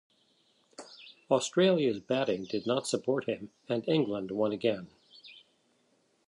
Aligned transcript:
Australia's 1.29 1.99
batting 1.99 2.45
did 2.45 2.65
not 2.65 2.87
support 2.87 3.25
him 3.25 3.51
and 3.69 3.87
England 3.87 4.31
won 4.31 4.51
again. 4.51 4.87